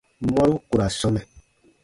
[0.33, 1.21] Mɔru ku ra sɔmɛ.